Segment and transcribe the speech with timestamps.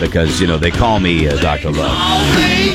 [0.00, 1.96] because you know they call me uh, Doctor Love.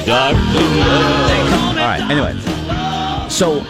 [0.05, 1.69] Doctor Love.
[1.69, 2.01] All right.
[2.09, 3.63] Anyway, so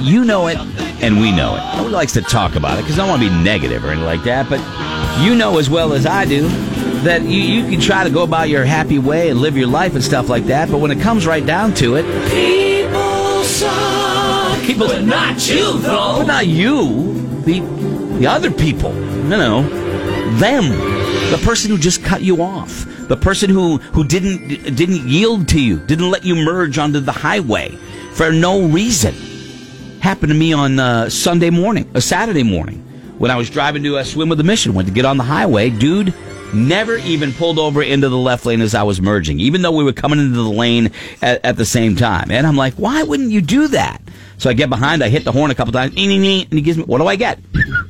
[0.00, 0.56] you know it,
[1.02, 1.76] and we know it.
[1.76, 4.06] Nobody likes to talk about it because I don't want to be negative or anything
[4.06, 4.48] like that.
[4.48, 4.60] But
[5.22, 6.48] you know as well as I do
[7.02, 9.94] that you, you can try to go about your happy way and live your life
[9.94, 10.70] and stuff like that.
[10.70, 14.62] But when it comes right down to it, People suck.
[14.62, 16.16] people, But not you, though.
[16.18, 17.60] but not you, the
[18.18, 18.92] the other people.
[18.94, 19.62] You know,
[20.36, 20.68] them,
[21.30, 25.60] the person who just cut you off, the person who who didn't didn't yield to
[25.60, 27.70] you, didn't let you merge onto the highway
[28.12, 29.14] for no reason.
[30.00, 32.78] Happened to me on uh, Sunday morning, a Saturday morning,
[33.18, 34.74] when I was driving to a swim with the mission.
[34.74, 36.14] Went to get on the highway, dude.
[36.54, 39.84] Never even pulled over into the left lane as I was merging, even though we
[39.84, 42.30] were coming into the lane at, at the same time.
[42.30, 44.00] And I'm like, why wouldn't you do that?
[44.38, 46.84] So I get behind, I hit the horn a couple times, and he gives me,
[46.84, 47.38] what do I get?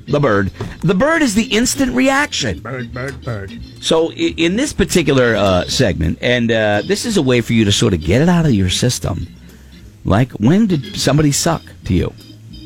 [0.08, 0.50] The bird.
[0.80, 2.60] The bird is the instant reaction.
[2.60, 3.52] Bird, bird, bird.
[3.80, 7.72] So in this particular uh, segment, and uh, this is a way for you to
[7.72, 9.26] sort of get it out of your system.
[10.04, 12.12] Like, when did somebody suck to you?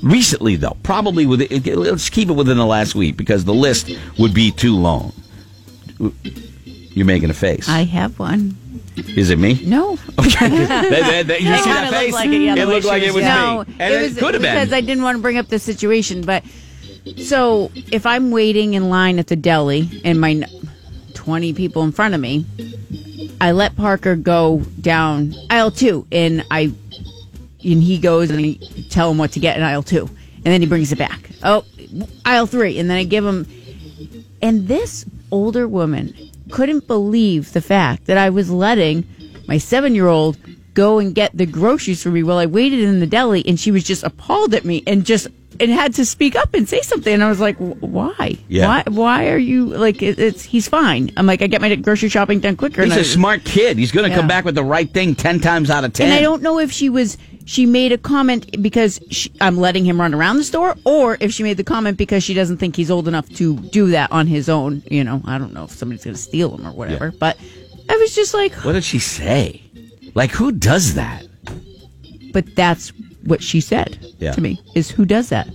[0.03, 1.41] Recently, though, probably with
[1.75, 5.13] let's keep it within the last week because the list would be too long.
[6.95, 7.69] You're making a face.
[7.69, 8.57] I have one.
[8.97, 9.61] Is it me?
[9.65, 9.97] No.
[10.19, 10.49] Okay.
[10.49, 12.13] That- that- that- you It see kinda that looked face?
[12.13, 14.35] like it, yeah, it looked like it was- was no, me, and it, was could
[14.35, 14.55] have been.
[14.55, 14.73] because.
[14.73, 16.45] I didn't want to bring up the situation, but
[17.17, 20.45] so if I'm waiting in line at the deli and my
[21.15, 22.47] 20 people in front of me,
[23.41, 26.73] I let Parker go down aisle two, and I
[27.65, 28.59] and he goes and I
[28.89, 31.31] tell him what to get in aisle two, and then he brings it back.
[31.43, 31.65] Oh,
[32.25, 33.47] aisle three, and then I give him.
[34.41, 36.15] And this older woman
[36.51, 39.07] couldn't believe the fact that I was letting
[39.49, 40.37] my seven year old
[40.75, 43.71] go and get the groceries for me while I waited in the deli, and she
[43.71, 45.29] was just appalled at me and just
[45.61, 47.13] and had to speak up and say something.
[47.13, 48.39] And I was like, "Why?
[48.49, 48.67] Yeah.
[48.67, 48.85] Why?
[48.89, 50.03] Why are you like?
[50.03, 53.01] It, it's he's fine." I'm like, "I get my grocery shopping done quicker." He's a
[53.01, 53.79] I, smart kid.
[53.79, 56.07] He's going to come back with the right thing ten times out of ten.
[56.07, 59.85] and I don't know if she was she made a comment because she, I'm letting
[59.85, 62.77] him run around the store, or if she made the comment because she doesn't think
[62.77, 64.83] he's old enough to do that on his own.
[64.91, 67.07] You know, I don't know if somebody's going to steal him or whatever.
[67.07, 67.19] Yeah.
[67.19, 67.37] But
[67.89, 69.63] I was just like, What did she say?
[70.15, 71.27] Like, who does that?
[72.33, 72.93] but that's
[73.25, 74.33] what she said Yeah.
[74.33, 75.47] to me is who does that?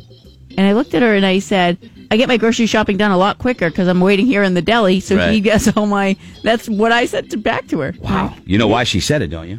[0.57, 1.77] And I looked at her and I said,
[2.11, 4.61] I get my grocery shopping done a lot quicker because I'm waiting here in the
[4.61, 4.99] deli.
[4.99, 6.15] So he gets all my.
[6.43, 7.93] That's what I said to, back to her.
[7.99, 8.35] Wow.
[8.45, 9.57] You know why she said it, don't you?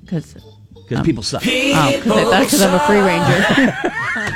[0.00, 0.34] Because
[0.74, 1.42] Because um, people suck.
[1.46, 3.76] oh, because I'm a free ranger.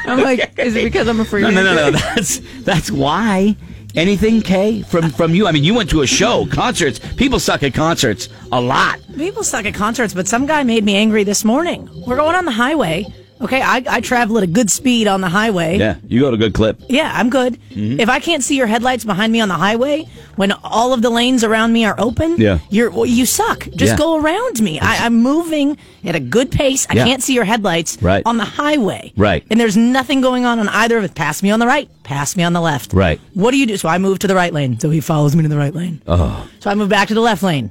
[0.11, 1.65] I'm like, is it because I'm a free No, ranger?
[1.65, 1.99] no, no, no.
[1.99, 3.57] That's that's why.
[3.99, 5.49] Anything, Kay, from from you?
[5.49, 7.01] I mean, you went to a show, concerts.
[7.17, 9.01] People suck at concerts a lot.
[9.17, 11.91] People suck at concerts, but some guy made me angry this morning.
[12.07, 13.13] We're going on the highway.
[13.41, 15.79] Okay, I, I travel at a good speed on the highway.
[15.79, 16.81] Yeah, you go a good clip.
[16.89, 17.59] Yeah, I'm good.
[17.71, 18.01] Mm-hmm.
[18.01, 21.11] If I can't see your headlights behind me on the highway when all of the
[21.11, 22.59] lanes around me are open, Yeah.
[22.71, 23.69] you're well, you suck.
[23.77, 23.97] Just Yeah.
[23.97, 24.81] go around me.
[24.81, 26.87] I, I'm moving at a good pace.
[26.91, 27.05] I Yeah.
[27.05, 28.23] can't see your headlights Right.
[28.27, 29.13] on the highway.
[29.17, 29.45] Right.
[29.51, 31.15] And there's nothing going on on either of it.
[31.15, 31.89] Pass me on the right.
[32.03, 32.93] Pass me on the left.
[32.93, 33.21] Right.
[33.35, 33.77] What do you do?
[33.77, 34.81] So I move to the right lane.
[34.81, 36.03] So he follows me to the right lane.
[36.09, 37.71] Oh, So I move back to the left lane.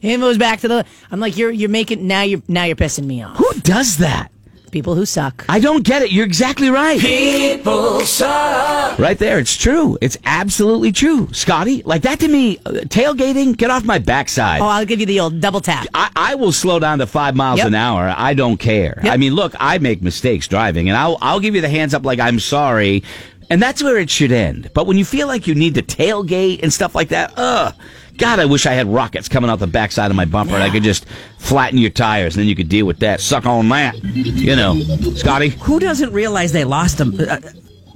[0.00, 0.84] He moves back to the.
[1.10, 2.22] I'm like, you're you're making now.
[2.22, 3.36] You're now you're pissing me off.
[3.36, 4.30] who does that?
[4.70, 5.44] People who suck.
[5.48, 6.12] I don't get it.
[6.12, 6.98] You're exactly right.
[7.00, 8.98] People suck.
[8.98, 9.96] Right there, it's true.
[10.00, 11.82] It's absolutely true, Scotty.
[11.84, 13.56] Like that to me, uh, tailgating.
[13.56, 14.60] Get off my backside.
[14.60, 15.86] Oh, I'll give you the old double tap.
[15.94, 17.68] I, I will slow down to five miles Yep.
[17.68, 18.12] an hour.
[18.16, 19.00] I don't care.
[19.02, 19.12] Yep.
[19.12, 22.04] I mean, look, I make mistakes driving, and I'll I'll give you the hands up
[22.04, 23.02] like I'm sorry,
[23.50, 24.70] and that's where it should end.
[24.74, 27.74] But when you feel like you need to tailgate and stuff like that, ugh.
[28.16, 30.70] God, I wish I had rockets coming out the backside of my bumper and I
[30.70, 31.06] could just
[31.38, 33.20] flatten your tires and then you could deal with that.
[33.20, 34.02] Suck on that.
[34.02, 34.80] You know,
[35.14, 35.50] Scotty?
[35.50, 37.38] Who doesn't realize they lost a, uh,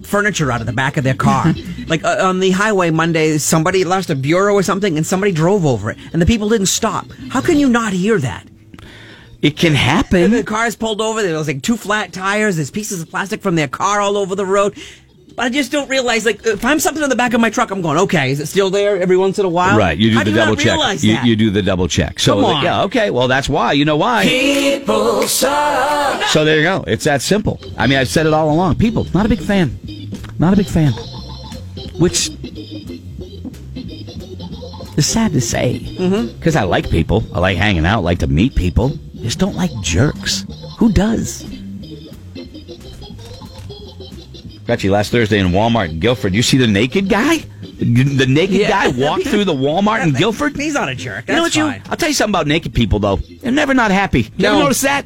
[0.05, 1.53] furniture out of the back of their car?
[1.89, 5.67] like uh, on the highway Monday, somebody lost a bureau or something, and somebody drove
[5.67, 7.07] over it, and the people didn't stop.
[7.31, 8.47] How can you not hear that?
[9.43, 10.45] It can And the happen.
[10.45, 11.21] car's pulled over.
[11.21, 12.55] There was like two flat tires.
[12.55, 14.79] There's pieces of plastic from their car all over the road.
[15.37, 17.71] But I just don't realize, like, if I'm something in the back of my truck,
[17.71, 19.77] I'm going, okay, is it still there every once in a while?
[19.79, 20.73] Right, you do How the you double not check.
[20.73, 22.19] realize You, you do the double check.
[22.21, 22.65] So Come on.
[22.65, 23.11] yeah, okay.
[23.11, 23.73] Well, that's why.
[23.73, 24.25] You know why?
[24.25, 26.23] People suck.
[26.25, 26.85] So there you go.
[26.87, 27.61] It's that simple.
[27.79, 28.77] I mean, I've said it all along.
[28.77, 29.79] People, not a big fan.
[30.39, 30.93] Not a big fan.
[31.99, 32.31] Which
[34.97, 35.79] is sad to say.
[35.81, 36.37] Mm-hmm.
[36.39, 37.25] Because I like people.
[37.35, 38.91] I like hanging out, like to meet people.
[39.17, 40.45] Just don't like jerks.
[40.79, 41.43] Who does?
[44.67, 46.35] Got you last Thursday in Walmart in Gilford.
[46.35, 47.39] You see the naked guy?
[47.39, 48.69] The, the naked Yeah.
[48.69, 50.57] guy walked through the Walmart in Gilford?
[50.57, 51.27] He's not a jerk.
[51.29, 51.81] You know That's what, you?
[51.81, 51.91] fine.
[51.91, 53.17] I'll tell you something about naked people, though.
[53.17, 54.31] They're never not happy.
[54.37, 55.05] You ever notice that?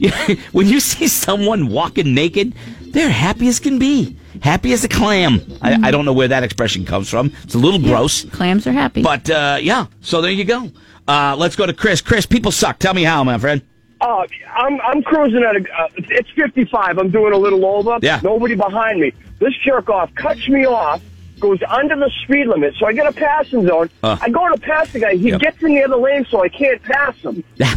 [0.52, 2.54] when you see someone walking naked,
[2.88, 4.16] they're happy as can be.
[4.42, 5.40] happy as a clam.
[5.62, 7.32] I, I don't know where that expression comes from.
[7.44, 9.02] It's a little gross, Clams are happy.
[9.02, 9.86] but uh, yeah.
[10.00, 10.70] So there you go.
[11.08, 12.00] Uh, let's go to Chris.
[12.00, 12.78] Chris, people suck.
[12.80, 13.62] Tell me how, my friend.
[14.00, 15.60] Oh, I'm I'm cruising at a.
[15.74, 16.98] Uh, it's 55.
[16.98, 17.98] I'm doing a little over.
[18.02, 18.20] Yeah.
[18.22, 19.12] Nobody behind me.
[19.38, 21.02] This jerk off cuts me off,
[21.40, 23.88] goes under the speed limit, so I get a passing zone.
[24.02, 24.18] Uh.
[24.20, 25.14] I go to pass the guy.
[25.16, 25.40] He Yep.
[25.40, 27.42] gets in the other lane, so I can't pass him.
[27.56, 27.74] Yeah.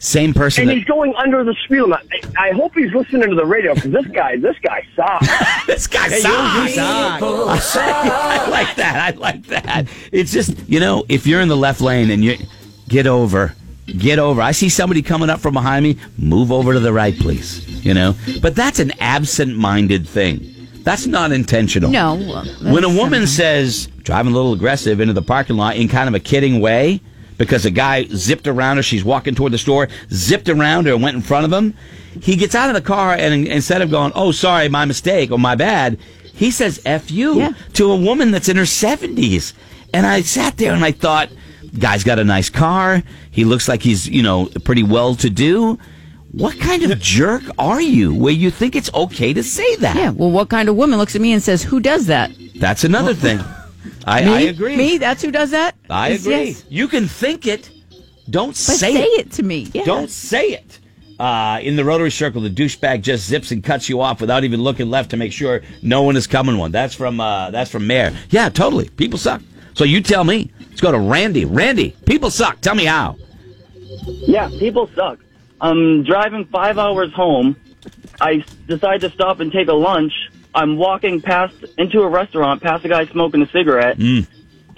[0.00, 0.62] Same person.
[0.62, 1.98] And That, he's going under the speed limit.
[2.36, 5.66] I, I hope he's listening to the radio because this guy, this guy sucks.
[5.66, 6.76] this guy sucks.
[7.76, 8.96] I like that.
[9.14, 9.88] I like that.
[10.12, 12.36] It's just you know, if you're in the left lane and you
[12.88, 13.54] get over,
[13.96, 14.40] get over.
[14.42, 15.96] I see somebody coming up from behind me.
[16.18, 17.66] Move over to the right, please.
[17.84, 20.54] You know, but that's an absent-minded thing.
[20.82, 21.90] That's not intentional.
[21.90, 22.16] no.
[22.62, 23.26] When a woman something.
[23.26, 27.00] says driving a little aggressive into the parking lot in kind of a kidding way
[27.36, 31.02] because a guy zipped around her, she's walking toward the store, zipped around her and
[31.02, 31.74] went in front of him,
[32.20, 35.38] he gets out of the car and instead of going, "Oh, sorry, my mistake or
[35.38, 35.98] my bad,"
[36.34, 37.52] he says "f you" Yeah.
[37.74, 39.52] to a woman that's in her seventies.
[39.94, 41.28] And I sat there and I thought,
[41.78, 43.02] "Guy's got a nice car.
[43.30, 45.78] He looks like he's you know pretty well to do."
[46.32, 49.96] What kind of jerk are you where you think it's okay to say that?
[49.96, 50.10] Yeah.
[50.10, 53.14] Well, what kind of woman looks at me and says, "Who does that?" That's another
[53.24, 53.40] thing.
[54.06, 54.22] I?
[54.22, 54.76] I agree.
[54.76, 54.98] Me?
[54.98, 55.74] That's who does that?
[55.88, 56.44] I Yes, agree.
[56.48, 56.64] yes.
[56.68, 57.70] You can think it.
[58.28, 59.26] Don't But say, say, it.
[59.26, 59.32] it.
[59.32, 59.68] to me.
[59.72, 59.84] Yeah.
[59.84, 60.78] Don't say it.
[61.18, 64.62] Uh, in the rotary circle, the douchebag just zips and cuts you off without even
[64.62, 66.58] looking left to make sure no one is coming.
[66.58, 66.70] One.
[66.72, 68.14] That's from uh, that's from Mayor.
[68.30, 68.88] Yeah, totally.
[68.90, 69.40] People suck.
[69.78, 70.50] So you tell me.
[70.58, 71.44] Let's go to Randy.
[71.44, 72.60] Randy, people suck.
[72.60, 73.16] Tell me how.
[74.06, 75.20] Yeah, people suck.
[75.60, 77.54] I'm driving five hours home.
[78.20, 80.12] I decide to stop and take a lunch.
[80.52, 83.98] I'm walking past into a restaurant, past a guy smoking a cigarette.
[83.98, 84.26] Mm.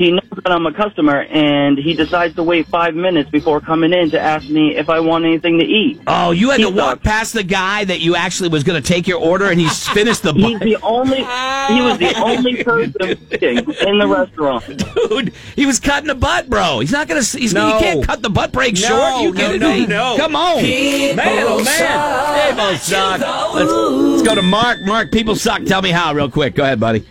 [0.01, 3.93] He knows that I'm a customer, and he decides to wait five minutes before coming
[3.93, 6.01] in to ask me if I want anything to eat.
[6.07, 7.03] Oh, you had He to walk sucks.
[7.03, 10.23] past the guy that you actually was going to take your order, and he's finished
[10.23, 10.33] the.
[10.33, 11.19] He's the only.
[11.19, 12.95] He was the only person
[13.31, 14.65] waiting in the restaurant.
[15.11, 16.79] Dude, he was cutting a butt, bro.
[16.81, 17.21] He's not gonna.
[17.21, 17.77] He's, No.
[17.77, 19.23] He can't cut the butt break No, short.
[19.23, 19.87] You no, kidding no, me?
[19.87, 20.17] no.
[20.17, 23.21] Come on, man, oh man, people suck.
[23.55, 24.79] Let's, let's go to Mark.
[24.87, 25.63] Mark, people suck.
[25.65, 26.55] Tell me how, real quick.
[26.55, 27.05] Go ahead, buddy.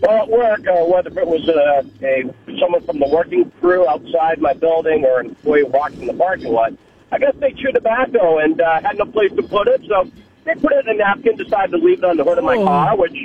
[0.00, 4.40] Well, at work, uh, whether it was uh, a someone from the working crew outside
[4.40, 6.72] my building or an employee walking the parking lot,
[7.12, 10.10] I guess they chewed tobacco and uh, had no place to put it, so
[10.44, 12.56] they put it in a napkin, decided to leave it on the hood of my
[12.56, 13.16] car, which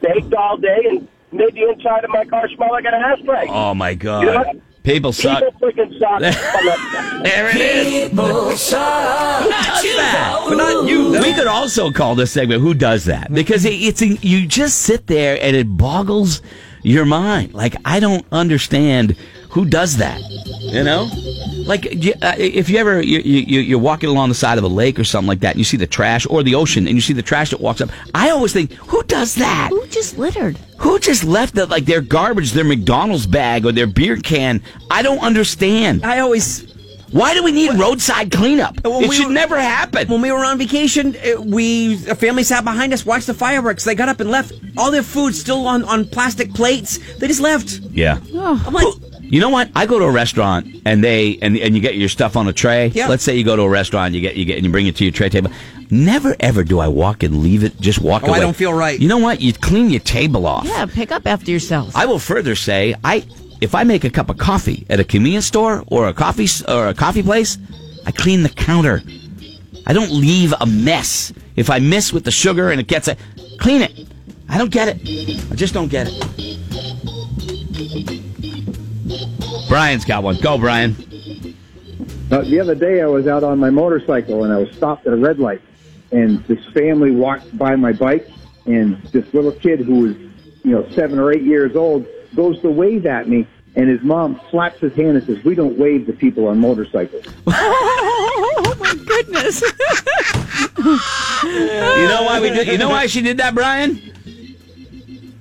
[0.00, 3.46] baked all day and made the inside of my car smell like an ashtray.
[3.48, 4.56] Oh my You know God, what?
[4.82, 5.42] People suck.
[5.42, 6.20] People freaking suck.
[7.22, 8.08] There it is.
[8.08, 9.50] People suck.
[9.50, 10.46] Not you, though.
[10.48, 11.10] But not you.
[11.20, 15.06] We could also call this segment "Who Does That?" because it, it's you just sit
[15.06, 16.40] there and it boggles
[16.82, 17.52] your mind.
[17.52, 19.16] Like I don't understand
[19.50, 20.20] who does that.
[20.60, 21.08] You know,
[21.66, 24.98] like uh, if you ever you, you, you're walking along the side of a lake
[24.98, 27.12] or something like that, and you see the trash or the ocean, and you see
[27.14, 27.90] the trash that walks up.
[28.14, 29.68] I always think, who does that?
[29.70, 30.58] Who just littered?
[30.78, 34.62] Who just left the, like their garbage, their McDonald's bag or their beer can?
[34.90, 36.04] I don't understand.
[36.04, 36.72] I always
[37.10, 38.84] Why do we need roadside cleanup?
[38.84, 40.06] When it we should were- never happen.
[40.08, 43.84] when we were on vacation, uh, we a family sat behind us, watched the fireworks.
[43.84, 44.52] They got up and left.
[44.76, 46.98] All their food still on on plastic plates.
[47.18, 47.80] They just left.
[47.90, 48.20] yeah.
[48.32, 48.86] I'm like,
[49.30, 49.70] You know what?
[49.76, 52.52] I go to a restaurant and they and and you get your stuff on a
[52.52, 52.88] tray.
[52.88, 53.06] Yeah.
[53.08, 54.96] Let's say you go to a restaurant, you get you get and you bring it
[54.96, 55.52] to your tray table.
[55.88, 57.80] Never ever do I walk and leave it.
[57.80, 58.38] Just walk Oh, away.
[58.38, 58.98] I don't feel right.
[58.98, 59.40] You know what?
[59.40, 60.64] You clean your table off.
[60.66, 61.96] Yeah, pick up after yourself.
[61.96, 63.24] I will further say, I
[63.60, 66.88] if I make a cup of coffee at a convenience store or a coffee or
[66.88, 67.56] a coffee place,
[68.06, 69.00] I clean the counter.
[69.86, 71.32] I don't leave a mess.
[71.56, 73.16] If I miss with the sugar and it gets a
[73.58, 74.06] clean it.
[74.48, 75.52] I don't get it.
[75.52, 76.26] I just don't get it.
[79.68, 80.36] Brian's got one.
[80.36, 80.96] Go, Brian.
[82.30, 85.12] Uh, the other day, I was out on my motorcycle and I was stopped at
[85.12, 85.62] a red light,
[86.12, 88.28] and this family walked by my bike,
[88.66, 90.16] and this little kid who was,
[90.64, 94.40] you know, seven or eight years old goes to wave at me, and his mom
[94.50, 99.62] slaps his hand and says, "We don't wave to people on motorcycles." oh my goodness!
[101.42, 104.09] You know why we did, You know why she did that, Brian?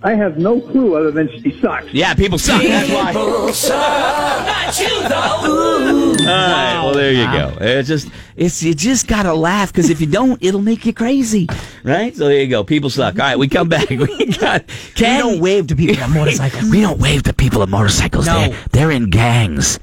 [0.01, 1.93] I have no clue other than she sucks.
[1.93, 2.61] Yeah, people suck.
[2.61, 3.11] That's why.
[3.11, 3.75] People suck.
[3.75, 6.09] Not you, though.
[6.19, 7.57] All right, well there you go.
[7.59, 11.47] It's just it's you just gotta laugh because if you don't, it'll make you crazy,
[11.83, 12.15] right?
[12.15, 12.63] So there you go.
[12.63, 13.15] People suck.
[13.15, 13.89] All right, we come back.
[13.99, 14.63] We got
[14.95, 16.69] we don't wave to people on motorcycles.
[16.69, 18.27] We don't wave to people on motorcycles.
[18.27, 18.39] No.
[18.39, 19.79] They're, they're in gangs.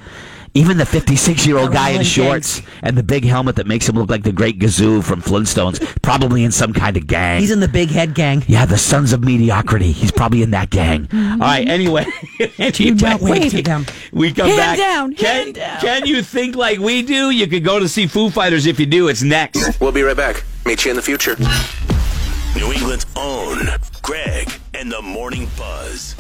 [0.57, 3.87] Even the 56 year old guy in in shorts and the big helmet that makes
[3.87, 7.41] him look like the great Gazoo from Flintstones, probably in some kind of gang.
[7.41, 8.43] He's in the big head gang.
[8.49, 9.93] yeah, the Sons of Mediocrity.
[9.93, 11.09] He's probably in that gang.
[11.09, 11.43] Mm-hmm.
[11.43, 12.07] All right, anyway.
[12.73, 13.85] Do not wave to them.
[14.13, 14.79] We come Hand back.
[14.79, 15.81] down, can, hand down.
[15.81, 17.31] can you think like we do?
[17.31, 19.09] You could go to see Foo Fighters if you do.
[19.09, 19.79] It's next.
[19.79, 20.43] We'll be right back.
[20.65, 21.37] Meet you in the future.
[22.57, 23.69] New England's own
[24.01, 26.17] Greg and the Morning Buzz.